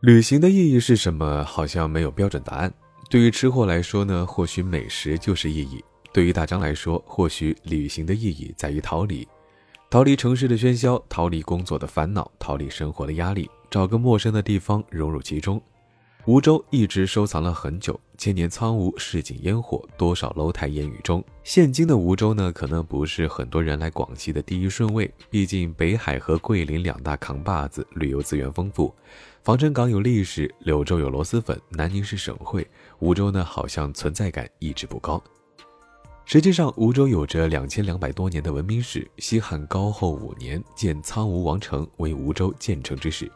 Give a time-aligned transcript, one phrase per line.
[0.00, 1.42] 旅行的意义是什么？
[1.44, 2.72] 好像没有标准答案。
[3.10, 5.80] 对于吃货来说呢，或许美食就是意义；
[6.12, 9.26] 对于大张来说，或许旅行的意义在于逃离，
[9.90, 15.60] 逃离城市的喧嚣，逃离工作的烦恼，逃离生活的压力，找个陌生的地方融入其中。
[16.26, 21.24] 梧州一直收藏了很久，千年苍梧，市井烟火，多少楼台烟雨中。
[21.42, 28.94] 现今的梧州呢，可能不是很多人来广西的第一顺位，毕竟北海和桂林两大扛把子，旅游资源丰富。
[29.48, 35.18] 防城港有历史，柳州有螺蛳粉，南宁是省会，梧州呢好像存在感一直不高。
[36.26, 43.32] 实际上，梧州有着两千两百多年的文明史，西汉高后五年建苍梧王城为梧州建成之始。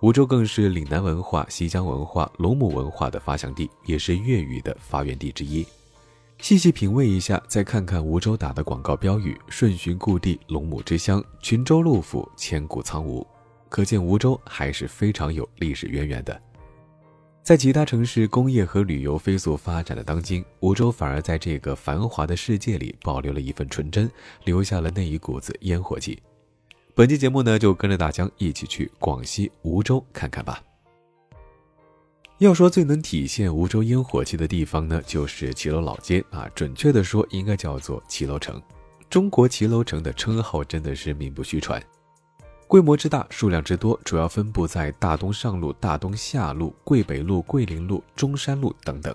[0.00, 5.66] 梧州更是岭南文化、西江文化、龙母文化的发祥地，也是粤语的发源地之一。
[6.38, 13.26] 细细品味一下，再看看梧州打的广告标语：“顺寻故地，龙母之乡，群州陆府，千古苍梧。”
[13.72, 16.42] 可见梧州还是非常有历史渊源的。
[17.42, 24.10] 在其他城市工业和旅游飞速发展的当今，梧州反而在这个繁华的世界里保留了一份纯真，
[24.44, 26.22] 留下了那一股子烟火气。
[26.94, 30.62] 本期节目呢，就跟着大江一起去广西梧州看看吧。
[32.36, 38.60] 要说最能体现梧州烟火气的地方呢，就是骑楼老街啊，准确的说，应该叫做骑楼城。
[39.08, 41.82] 中国骑楼城的称号真的是名不虚传，
[42.72, 49.14] 规模之大，数量之多，主要分布在大东上路、大东下路、桂北路、桂林路、中山路等等。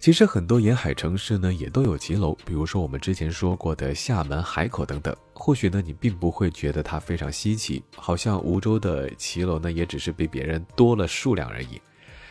[0.00, 5.14] 其实很多沿海城市呢也都有骑楼，比如说我们之前说过的厦门海口等等。
[5.34, 11.78] 或许呢你并不会觉得它非常稀奇，好像梧州的骑楼呢也只是比别人多了数量而已。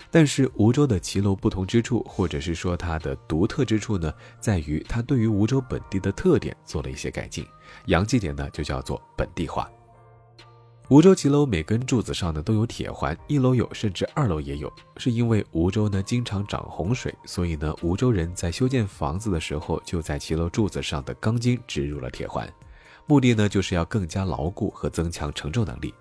[0.09, 7.46] 但是梧州的骑楼不同之处，或者是说它的独特之处呢，在于它对于梧州本地的特点做了一些改进，
[7.86, 9.69] 洋气点呢就叫做本地化。
[10.90, 14.72] 梧州骑楼每根柱子上呢都有铁环，一楼有，甚至二楼也有。
[14.97, 22.47] 是因为梧州呢经常涨洪水，所以呢梧州人在修建房子的时候，就在骑楼柱子上的钢筋植入了铁环，
[23.07, 25.91] 目的呢就是要更加牢固和增强承重能力。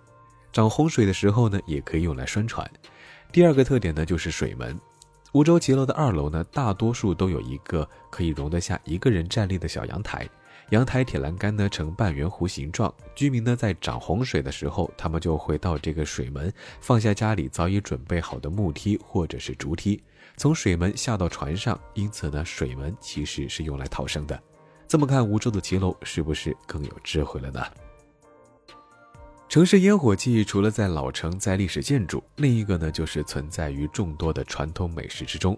[0.52, 2.70] 涨洪水的时候呢，也可以用来拴船。
[3.32, 4.78] 第二个特点呢就是水门，
[5.32, 10.28] 梧州骑楼的二楼呢大多数都有一个可以容得下一个人站立的小阳台。
[10.70, 20.02] 阳台铁栏杆呢呈半圆弧形状，居民呢在涨洪水的时候，他们就会到这个水门放下家里早已准备好的木梯或者是竹梯，
[20.36, 21.78] 从水门下到船上。
[21.92, 24.42] 因此呢，水门其实是用来逃生的。
[24.88, 27.62] 这么看，梧州的骑楼是不是更有智慧了呢？
[29.48, 35.56] 城市烟火气除了在老城，在历史建筑，另一个呢就是存在于众多的传统美食之中。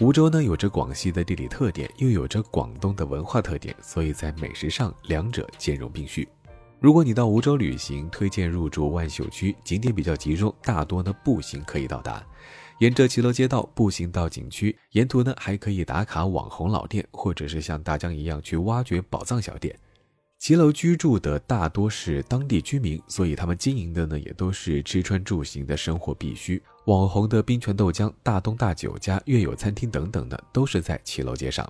[0.00, 6.28] 梧州呢有着广西的地理特点，又有着广东的文化特点，所以在美食上两者兼容并蓄。
[6.78, 12.22] 如果你到梧州旅行，推荐入住万秀区，景点比较集中，大多呢步行可以到达。
[12.78, 19.74] 沿着骑楼街道步行到景区，沿途呢还可以打卡网红老店，或者是像大江一样去挖掘宝藏小店。
[20.38, 26.62] 骑楼居住的大多是当地居民，所以他们经营的呢也都是吃穿住行的生活必需。
[26.86, 31.68] 网红的冰泉豆浆、大东大酒家、粤友餐厅等等的，都是在骑楼街上。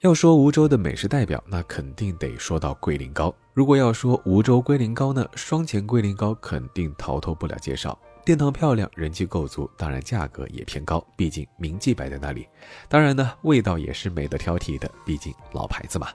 [0.00, 3.34] 要说梧州的美食代表，那肯定得说到龟苓膏。
[3.52, 7.98] 如果要说梧州龟苓膏呢，双钱龟苓膏肯定逃脱不了介绍。
[8.24, 12.46] 店堂漂亮，人气够足，当然价格也偏高，毕竟名记摆在那里。
[12.88, 16.06] 当然呢，味道也是没得挑剔的，毕竟老牌子嘛。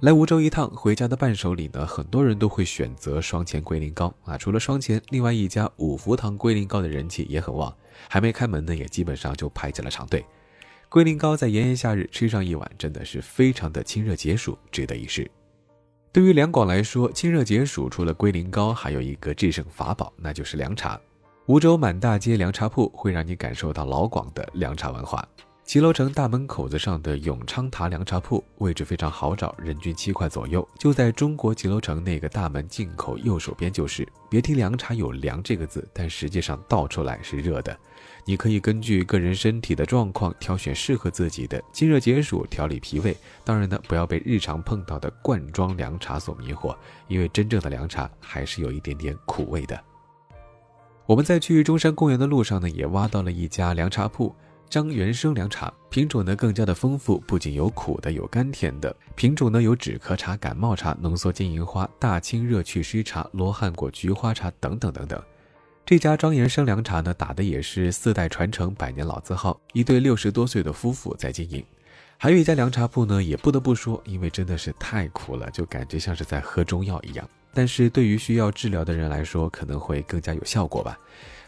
[0.00, 4.38] 来梧州一趟，回家的伴手礼呢，很多人都会选择双钱龟苓膏啊。
[4.38, 7.70] 除了双钱，另外一家五福堂龟苓膏的人气也很旺，
[8.08, 10.24] 还没开门呢，也基本上就排起了长队。
[10.88, 15.30] 龟苓膏在炎炎夏日吃上一碗，真的是非常的清热解暑，值得一试。
[16.10, 20.98] 对于两广来说，清热解暑除了龟苓膏，还有一个制胜法宝，那就是凉茶。
[21.44, 25.22] 梧州满大街凉茶铺会让你感受到老广的凉茶文化。
[25.70, 34.04] 骑楼城大门口子上的永昌塔凉茶铺位置非常好找，人均七块左右，就在中国骑楼城那个大门进口右手边就是。
[34.28, 37.78] 别提凉茶有“凉”这个字，但实际上倒出来是热的。
[38.24, 43.16] 你可以根据个人身体的状况挑选适合自己的清热解暑、调理脾胃。
[43.44, 46.76] 当然呢，不要被日常碰到的罐装凉茶所迷惑，
[47.06, 49.80] 因为真正的凉茶还是有一点点苦味的。
[51.06, 54.34] 我们在去中山公园的路上呢，也挖到了一家凉茶铺。
[54.70, 65.20] 张元生凉茶品种呢更加的丰富，不仅有苦的，有甘甜的品种呢有止咳茶、感冒茶、浓缩金银花、大清热祛湿茶、罗汉果菊花茶等等等等。
[65.84, 71.64] 这家张元生凉茶呢打的也是四代传承、百年老字号，一对六十多岁的夫妇在经营。
[72.16, 77.28] 还有一家凉茶铺呢，也不得不说，因为真的是太苦了，就感觉像是在喝中药一样。
[77.52, 80.96] 但是对于需要治疗的人来说，可能会更加有效果吧。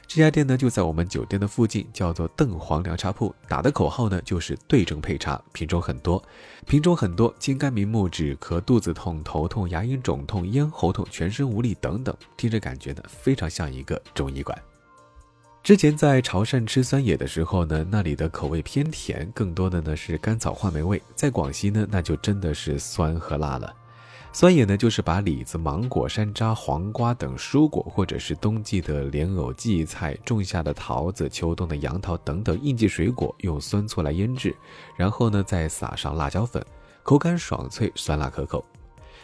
[0.07, 3.35] 这家店呢就在我们酒店的附近，叫做邓黄凉茶铺。
[3.49, 6.23] 打的口号呢就是对症配茶，品种很多，
[6.67, 14.57] 品种很多，清肝明目、止咳、肚子痛、头痛、牙龈肿痛、咽喉痛、全身无力等等，听着感觉呢非常像一个中医馆。
[15.63, 21.01] 之前在潮汕吃酸野的时候呢，那里的口味偏甜，更多的呢是甘草话梅味。
[21.15, 23.73] 在广西呢，那就真的是酸和辣了。
[24.35, 34.57] 酸野呢，就是把李子、芒果、山楂、黄瓜等蔬果，或者是冬季的莲藕、荠菜、种下的桃子、秋冬的杨桃等等应季水果，用酸醋来腌制，
[34.97, 36.65] 然后呢再撒上辣椒粉，
[37.03, 38.65] 口感爽脆，酸辣可口。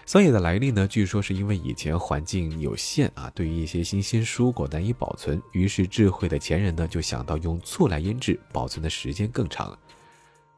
[0.04, 9.76] 酸野的来历呢，据说是因为以前环境有限啊，对于一些新鲜蔬果难以保存，于是智慧的前人呢就想到用醋来腌制，保存的时间更长。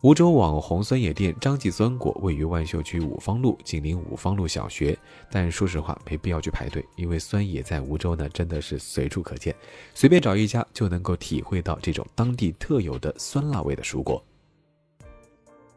[0.02, 4.98] 梧州网红酸野店张记酸果位于万秀区五方路，紧邻五方路小学。
[5.30, 9.54] 但说实话，没必要去排队，因为酸野在梧州呢，真的是随处可见，
[9.92, 14.24] 随便找一家就能够体会到这种当地特有的酸辣味的蔬果。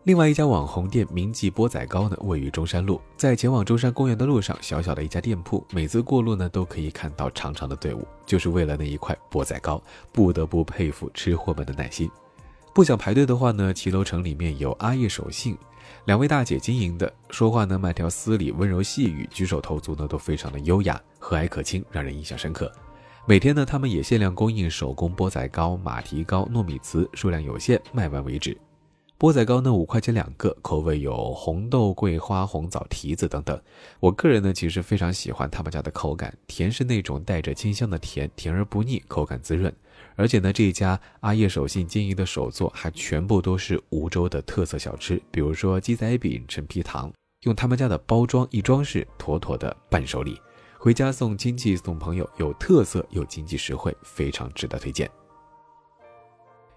[0.04, 9.84] 另外一家网红店明记钵仔糕呢，位于中山路，在前往中山公园的路上，小小的一家店铺，每次过路呢，都可以看到长长的队伍，就是为了那一块钵仔糕，
[10.14, 12.10] 不得不佩服吃货们的耐心。
[12.74, 15.56] 不想排队的话呢，骑楼城里面有阿叶手信，
[16.06, 22.72] 两位大姐经营的，说话呢慢条斯理，温柔细语，举手投足呢都非常的优雅，和蔼可亲，让人印象深刻。
[23.28, 28.58] 每天呢，他们也限量供应手工钵仔糕、马蹄糕、糯米糍，数量有限，卖完为止。
[29.20, 33.62] 钵仔糕呢，五块钱两个，口味有红豆、桂花、红枣、提子等等。
[34.00, 39.72] 我个人呢，其实非常喜欢他们家的口感，甜是那种带着清香的甜，甜而不腻，口感滋润。
[40.16, 47.12] 而且呢，这一家阿叶守信经营的手作还全部都是梧州的特色小吃，比如说鸡仔饼、陈皮糖，
[47.42, 50.40] 用他们家的包装一装饰，妥妥的伴手礼，
[50.78, 55.10] 回家送亲戚、送朋友，有特色又经济实惠，非常值得推荐。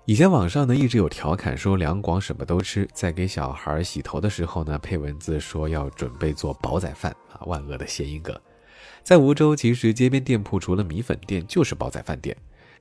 [0.04, 8.38] 以前网上呢一直有调侃说两广什么都吃，在给小孩洗头的时候呢配文字说要准备做煲仔饭啊，万恶的谐音梗。
[9.02, 12.36] 在梧州，其实街边店铺除了米粉店就是煲仔饭店。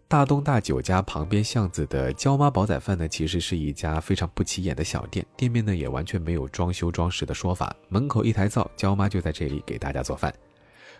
[0.07, 10.31] 大东大酒家旁边巷子的焦妈煲仔饭呢，其实是一家非常不起眼的小店，店面呢也完全没有装修装饰的说法，门口一台灶，焦妈就在这里给大家做饭。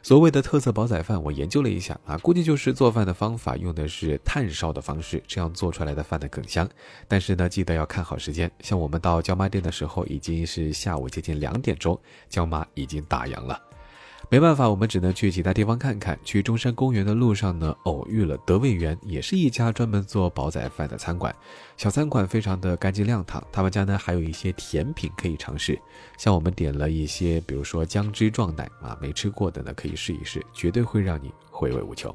[0.02, 6.68] 所谓的特色煲仔饭，我研究了一下啊，估计就是做饭的方法用的是炭烧的方式，这样做出来的饭呢更香。
[7.08, 13.62] 但是呢，记得要看好时间，像我们到焦妈店的时候已经是下午接近两点钟，焦妈已经打烊了。
[14.28, 16.20] 没办法，我们只能去其他地方看看。
[16.24, 21.34] 去中山公园的路上呢，偶遇了德味园，也是一家专门做煲仔饭的餐馆。
[21.78, 25.80] 小餐馆非常的干净亮堂，他们家呢还有一些甜品可以尝试。
[26.18, 32.14] 像我们点了一些，比如说姜汁撞奶啊，没吃过的呢可以试一试，绝对会让你回味无穷。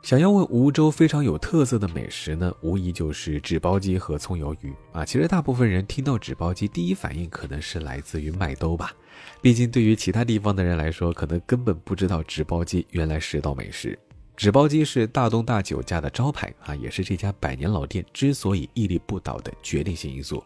[0.00, 5.04] 想要问梧州非常有特色的美食呢，无疑就是纸包鸡和葱油鱼啊。
[5.04, 8.92] 其实大部分人听到纸包鸡，第一反应可能是来自于麦兜吧。
[9.40, 13.98] 毕竟对于其他地方的人来说，可能根本不知道纸包鸡原来是道美食。
[14.36, 20.42] 纸包鸡是大东大酒家的招牌啊，也是这家百年老店之所以屹立不倒的决定性因素。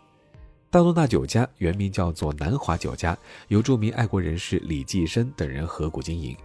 [0.68, 3.16] 大东大酒家原名叫做南华酒家，
[3.49, 6.37] 由著名爱国人士李济深等人合股经营。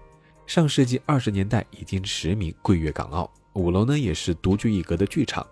[0.45, 5.45] 上世纪二十年代已经驰名桂粤港澳，五楼呢也是独具一格的剧场，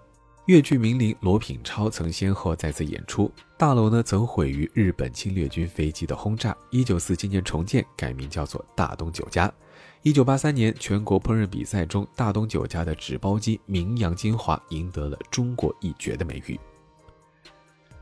[0.49, 3.31] 粤剧名伶罗品超曾先后在此演出。
[3.55, 9.53] 大楼呢曾毁于日本侵略军飞机的轰炸，一九四七年重建，改名叫做大东酒家。
[10.01, 16.59] 一九八三年全国烹饪比赛中，大东酒家的纸包鸡名扬金华，赢得了中国一绝的美誉。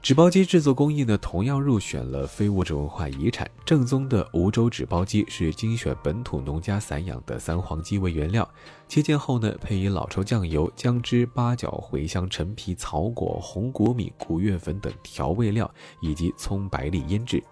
[0.07, 3.45] 纸包鸡制作工艺呢，同样入选了非物质文化遗产。
[3.65, 8.49] 正宗的梧州纸包鸡是精选本土农家散养的三黄鸡为原料，
[8.87, 17.43] 切件后呢，配以老抽酱油、姜汁、八角、茴香、陈皮、草果、红果米、古月粉等调味料，以及葱白粒腌制，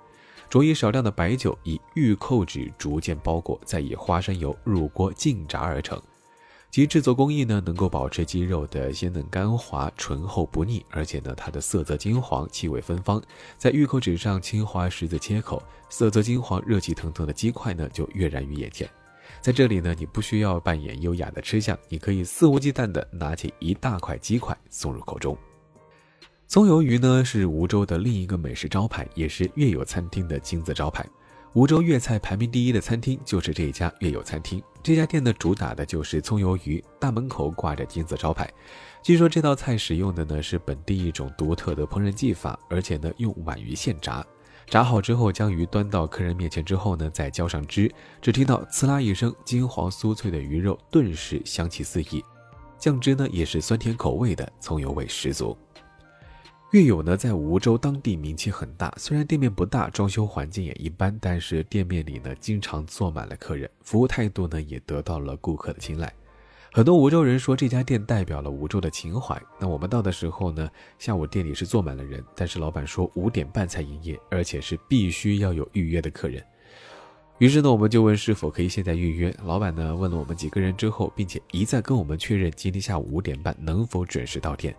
[0.49, 6.01] 着以少量的白酒，以玉扣纸逐渐包裹，再以花生油入锅浸炸而成。
[6.75, 13.23] 其制作工艺呢，能够保持鸡肉的鲜嫩干滑、醇厚不腻，而且呢，它的色泽金黄，气味芬芳。
[13.57, 18.89] 在玉口纸上轻划十字切口，色泽金黄、热气腾腾的鸡块呢，就跃然于眼前。
[19.39, 25.37] 在这里呢，你不需要扮演优雅的吃相，你可以肆无忌惮地拿起一大块鸡块送入口中。
[26.45, 31.07] 葱油鱼呢，是梧州的另一个美食招牌，也是粤友餐厅的金字招牌。
[31.53, 34.61] 梧州粤菜排名第一的餐厅就是这一家粤友餐厅。
[34.85, 38.47] 这家店呢，主打的就是葱油鱼，大门口挂着金字招牌。
[39.01, 44.23] 据说这道菜使用的呢是本地一种独特的烹饪技法，而且呢用皖鱼现炸。
[44.67, 52.23] 炸好之后，将鱼端到客人面前之后呢，再浇上汁，只听到呲啦一声，金黄酥脆的鱼肉顿时香气四溢。
[52.77, 55.57] 酱汁呢也是酸甜口味的，葱油味十足。
[56.75, 66.13] 月友呢在梧州当地名气很大，虽然店面不大，装修环境也一般，但是店面里呢经常坐满了客人，服务态度呢也得到了顾客的青睐。
[66.73, 69.41] 很多梧州人说这家店代表了梧州的情怀。
[69.57, 76.43] 那我们到的时候呢，下午店里是坐满了人，但是老板说五点半才营业，而且是必须要有预约的客人。
[77.37, 79.33] 于是呢，我们就问是否可以现在预约。
[79.45, 84.75] 老板呢问了我们几个人之后，并且一再跟我们确认今天下午五点半能否准时到店。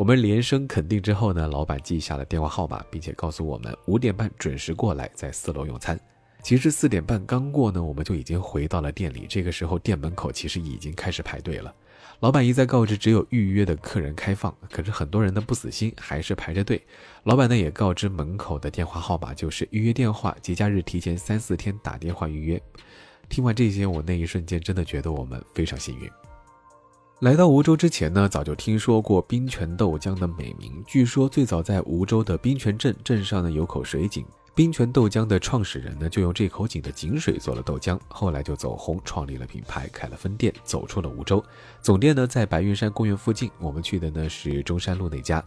[0.00, 6.00] 我们连声肯定之后呢，老板记下了电话号码，并且告诉我们五点半准时过来，在四楼用餐。
[6.42, 9.26] 其实四点半刚过呢，我们就已经回到了店里。
[9.28, 11.70] 这个时候店门口其实已经开始排队了。
[12.20, 16.82] 老板一再告知只有预约的客人开放，可是很多人呢不死心，还是排着队。
[17.24, 22.58] 老板呢也告知门口的电话号码就是预约电话，节假日提前三四天打电话预约。
[23.28, 26.10] 听完这些，我那一瞬间真的觉得我们非常幸运。
[27.20, 30.82] 来到梧州之前呢，早就听说过冰泉豆浆的美名。
[30.86, 34.24] 据说最早在梧州的冰泉镇，镇上呢有口水井。
[34.54, 41.44] 冰泉豆浆的创始人呢，就用这口井的井水做了豆浆，后来就走红，创立了品牌，开了分店，走出了梧州。
[41.82, 45.44] 总店呢在白云山公园附近，我们去的呢是中山路那家。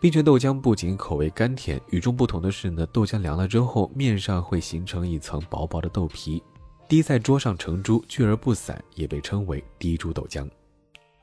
[0.00, 6.42] 冰泉豆浆不仅口味甘甜，与众不同的是呢，豆浆凉了之后，面上会形成一层薄薄的豆皮，
[6.88, 10.44] 滴在桌上成珠，聚而不散，也被称为滴珠豆浆。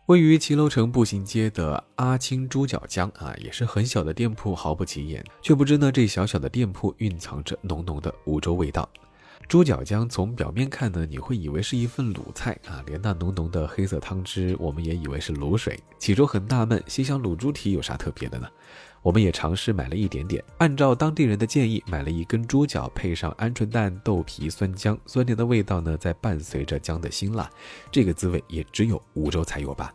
[0.07, 8.87] 位于骑楼城步行街的阿青猪脚姜啊，也是很小的店铺，毫不起眼，却不知呢这小小的店铺蕴藏着浓浓的梧州味道。
[9.47, 15.79] 猪脚姜从表面看呢，你会以为是一份卤菜啊，连那浓浓的黑色汤汁，我们也以为是卤水。
[15.97, 18.47] 起初很纳闷，心想卤猪蹄有啥特别的呢？
[19.05, 27.47] 我们也尝试买了一点点，按照当地人的建议，买了一根猪脚，配上鹌鹑蛋、豆皮、酸姜，酸甜的味道呢，在伴随着姜的辛辣，
[27.91, 29.93] 这个滋味也只有梧州才有吧。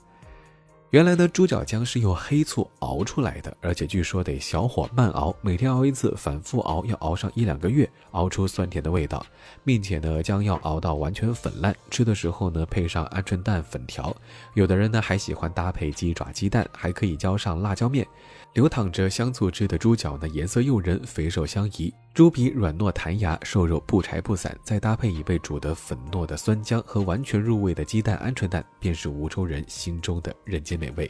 [0.91, 9.27] 原来的猪脚姜是用黑醋熬出来的，而且据说得小火慢熬，每天熬一次，反复熬，要熬上一两个月，熬出酸甜的味道，
[9.65, 11.75] 并且呢，姜要熬到完全粉烂。
[11.91, 14.17] 吃的时候呢，配上鹌鹑蛋粉条，
[14.55, 18.07] 有的人呢还喜欢搭配鸡爪、鸡蛋，还可以浇上辣椒面。
[18.55, 31.09] 流淌着香醋汁的猪脚呢，颜色诱人，肥瘦相宜，猪皮软糯弹牙，瘦肉不柴不散，再搭配已被煮得粉糯的酸浆和完全入味的鸡蛋、鹌鹑蛋，便是梧州人心中的人间美味。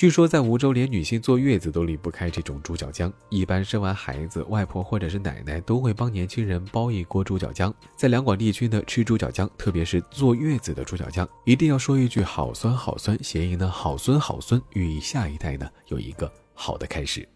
[0.00, 3.12] 据说在梧州，连女性坐月子都离不开这种猪脚姜。
[3.28, 7.70] 一般生完孩子，外婆或者是奶奶都会帮年轻人煲一锅猪脚姜。
[7.96, 17.28] 在两广地区呢，吃猪脚姜，特别是坐月子的猪脚姜，一定要说一句“好酸好酸”，谐音呢“好孙好孙”，寓意下一代呢有一个好的开始。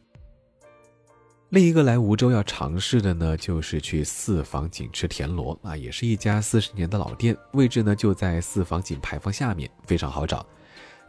[1.51, 10.47] 另一个来梧州要尝试的呢，就是去四房井吃田螺啊，也是一家四十年的老店，位置呢就在四房井牌坊下面，非常好找。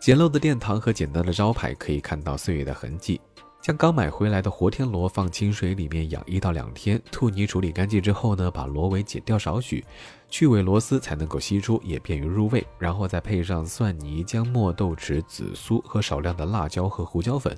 [0.06, 3.20] 简陋的殿堂和简单的招牌可以看到岁月的痕迹。
[3.60, 9.84] 将刚买回来的活田螺放清水里面养一到两天，吐泥处理干净之后呢，把螺尾剪掉少许，
[10.30, 12.64] 去尾螺丝才能够吸出，也便于入味。
[12.78, 17.58] 然后再配上蒜泥、姜末、豆豉、紫苏和少量的辣椒和胡椒粉，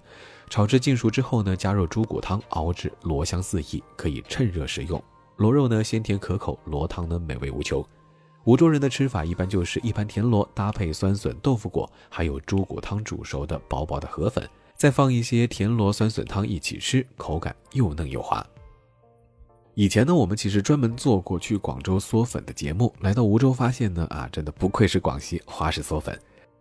[0.49, 5.03] 炒至尽熟之后呢，加入猪骨汤熬至螺香四溢，可以趁热食用。
[5.35, 7.85] 螺肉呢鲜甜可口，螺汤呢美味无穷。
[8.47, 18.45] 梧州人的吃法一般就是一盘田螺搭配酸笋豆腐果，还有猪骨汤煮熟的薄薄的河粉，再放一些田螺酸笋汤一起吃，口感又嫩又滑。
[19.73, 26.17] 以前呢，我们其实专门做过去广州嗦粉的节目，来到梧州发现呢，啊，真的不愧是广西花式嗦粉。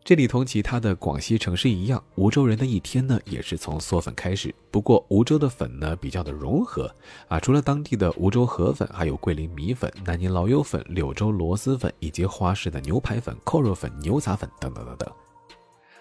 [0.07, 4.55] 这里同其他的广西城市一样，梧州人的一天呢也是从嗦粉开始。
[4.71, 6.89] 不过梧州的粉呢比较的融合
[7.27, 15.13] 啊，除了当地的梧州河粉，还有桂林米粉、南宁老友粉、柳州螺蛳粉，以及花式的牛排粉、扣肉粉、牛杂粉等等等等。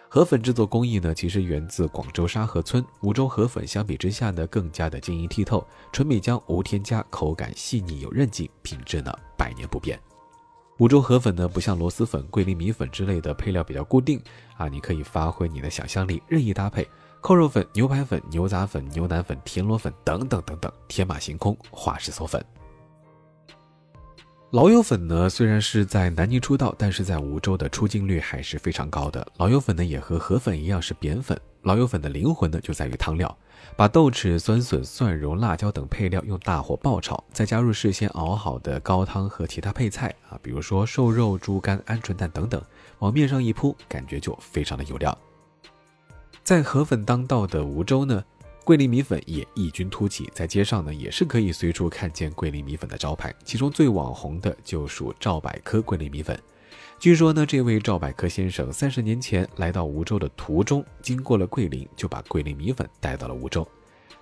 [0.08, 2.86] 河粉制作工艺呢，其实源自广州沙河村。
[3.02, 10.00] 梧州河粉相比之下呢，更加的晶莹剔透，纯米浆无添加，口感细腻有韧劲，品质呢百年不变。
[10.77, 14.22] 梧州河粉呢，不像螺蛳粉、桂林米粉之类的配料比较固定
[14.58, 16.86] 啊，你可以发挥你的想象力，任意搭配
[17.22, 22.46] 扣肉粉、牛排粉、牛杂粉、牛腩粉、田螺粉等等等等，天马行空，花式嗦粉。
[24.56, 29.28] 老友粉呢，虽然是在南宁出道，但是在梧州的出镜率还是非常高的。
[29.36, 31.38] 老友粉呢，也和河粉一样是扁粉。
[31.64, 33.38] 老友粉的灵魂呢，就在于汤料，
[33.76, 42.64] 把豆豉、酸笋、蒜蓉、辣椒等配料用大火爆炒，再加入事先熬好的高汤和其他配菜啊，比如说瘦肉、猪肝、鹌鹑蛋等等，
[43.00, 45.18] 往面上一铺，感觉就非常的有料。
[46.46, 48.24] 在河粉当道的梧州呢。
[48.65, 56.36] 桂林米粉也异军突起，在街上呢也是可以随处看见桂林米粉的招牌，其中最网红的就属赵百科桂林米粉。
[56.98, 63.67] 据说呢，这位赵百科先生三十年前来到梧州的途中，经过了桂林，就把桂林米粉带到了梧州。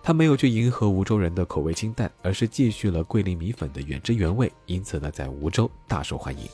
[0.04, 6.50] 他没有去迎合梧州人的口味清淡，而是继续了桂林米粉的原汁原味，因此呢，在梧州大受欢迎。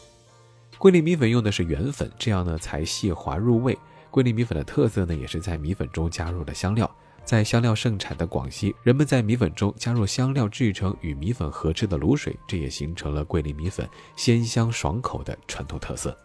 [0.77, 3.75] 桂林米粉用的是原粉，这样呢才细滑入味。
[4.11, 6.87] 桂林米粉的特色呢，也是在米粉中加入了香料。
[7.29, 16.17] 在香料盛产的广西，人们在米粉中加入香料制成与米粉合制的卤水，这也形成了桂林米粉鲜香爽口的传统特色。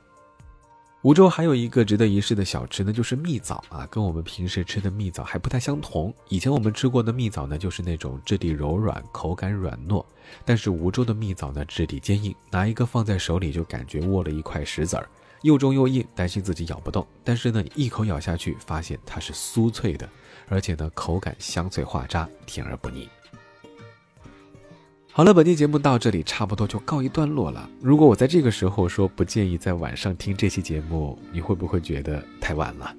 [1.02, 6.10] 梧州还有一个值得一试的小吃，那就是蜜枣啊，跟我们平时吃的蜜枣还不太相同。
[6.30, 10.02] 以前我们吃过的蜜枣呢，就是那种质地柔软、口感软糯，
[10.42, 15.06] 但是梧州的蜜枣呢，质地坚硬，拿一个放在手里就感觉握了一块石子儿，
[15.42, 17.06] 又重又硬，担心自己咬不动。
[17.22, 20.08] 但是呢，一口咬下去，发现它是酥脆的，
[20.48, 23.08] 而且呢，口感香脆化渣，甜而不腻。
[25.10, 27.70] 好了，本期节目到这里差不多就告一段落了。
[27.80, 32.92] 如果我在这个时候说不建议在晚上听这期节目，你会不会觉得太晚了？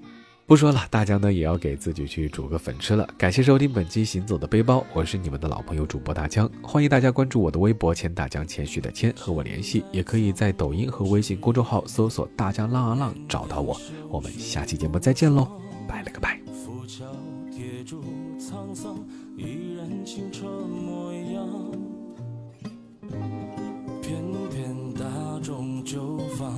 [0.48, 3.06] 不说了，大家呢也要给自己去煮个粉吃了。
[3.18, 13.76] 感谢收听本期《行走的背包》，我是你们的老朋友主播大江，欢迎大家关注我的微博“千大江”，谦虚的谦和我联系，也可以在抖音和微信公众号搜索“大江浪啊浪”找到我。
[14.08, 16.45] 我们下期节目再见喽，拜了个拜。
[17.86, 18.02] 住
[18.40, 18.98] 沧桑，
[19.38, 21.48] 依然清澈模样。
[24.02, 25.06] 偏偏大
[25.44, 26.52] 众酒坊，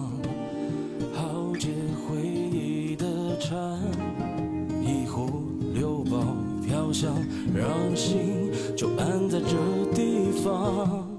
[1.13, 1.67] 豪杰
[2.07, 3.57] 回忆的禅，
[4.81, 5.43] 一壶
[5.73, 6.17] 六宝
[6.65, 7.13] 飘香，
[7.53, 9.57] 让心就安在这
[9.93, 11.16] 地方。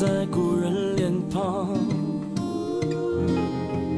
[0.00, 1.76] 在故人脸庞。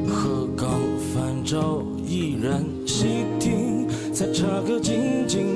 [0.05, 1.81] 鹤岗泛照。
[2.05, 5.52] 依然细听，才插个静静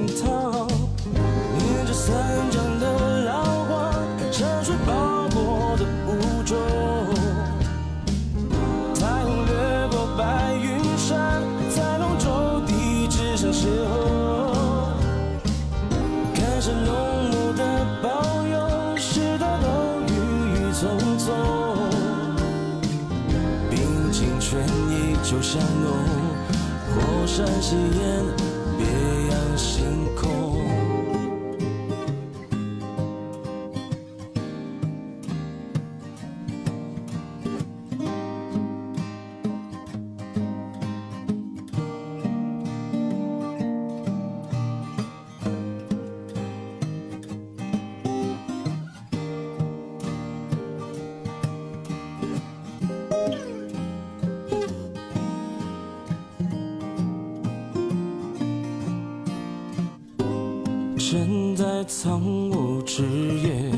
[62.00, 63.72] 苍梧枝叶，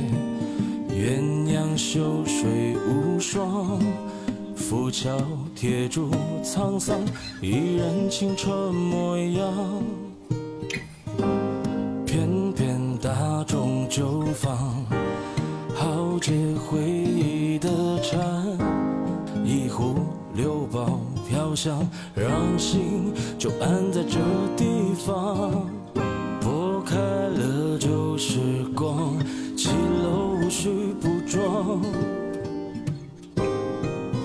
[0.90, 3.80] 鸳鸯秀水无双，
[4.58, 5.18] 浮桥
[5.56, 6.12] 铁柱
[6.44, 7.00] 沧桑，
[7.42, 9.54] 一人清澈模样。
[12.06, 14.86] 翩翩大众酒坊，
[15.74, 16.34] 豪杰
[16.68, 17.70] 回忆的
[18.02, 18.20] 禅，
[19.46, 19.96] 一壶
[20.34, 24.20] 六宝飘香，让心就安在这
[24.58, 25.79] 地方。
[27.80, 28.39] 旧时
[28.76, 29.18] 光，
[29.56, 29.70] 骑
[30.04, 31.82] 楼无需补妆。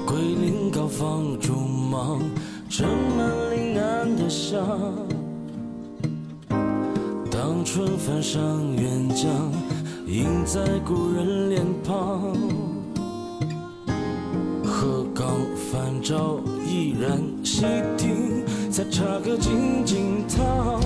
[0.05, 2.21] 桂林高放竹芒，
[2.69, 4.59] 盛满岭南的香。
[7.31, 8.43] 当春翻上
[8.75, 9.31] 远江，
[10.09, 12.35] 映在故人脸庞。
[14.65, 17.65] 鹤岗泛照，依然细
[17.97, 20.84] 听，才插个静静躺。